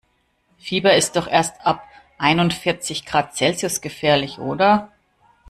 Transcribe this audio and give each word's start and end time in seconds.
Fieber 0.57 0.95
ist 0.95 1.15
doch 1.15 1.27
erst 1.27 1.61
ab 1.63 1.83
einundvierzig 2.17 3.05
Grad 3.05 3.35
Celsius 3.35 3.81
gefährlich, 3.81 4.39
oder? 4.39 4.89